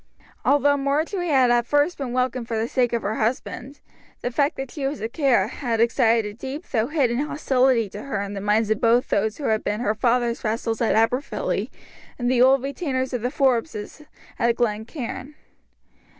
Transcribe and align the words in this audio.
Although 0.43 0.77
Marjory 0.77 1.27
had 1.27 1.51
at 1.51 1.67
first 1.67 1.99
been 1.99 2.11
welcomed 2.11 2.47
for 2.47 2.57
the 2.57 2.67
sake 2.67 2.91
of 2.91 3.03
her 3.03 3.17
husband, 3.17 3.81
the 4.21 4.31
fact 4.31 4.55
that 4.57 4.71
she 4.71 4.87
was 4.87 4.99
a 4.99 5.07
Kerr 5.07 5.45
had 5.45 5.79
excited 5.79 6.25
a 6.25 6.33
deep 6.35 6.67
though 6.71 6.87
hidden 6.87 7.19
hostility 7.19 7.87
to 7.91 8.01
her 8.01 8.19
in 8.19 8.33
the 8.33 8.41
minds 8.41 8.73
both 8.73 9.03
of 9.03 9.09
those 9.11 9.37
who 9.37 9.43
had 9.43 9.63
been 9.63 9.81
her 9.81 9.93
father's 9.93 10.41
vassals 10.41 10.81
at 10.81 10.95
Aberfilly, 10.95 11.69
and 12.17 12.31
the 12.31 12.41
old 12.41 12.63
retainers 12.63 13.13
of 13.13 13.21
the 13.21 13.29
Forbeses 13.29 14.01
at 14.39 14.55
Glen 14.55 14.85
Cairn. 14.85 15.35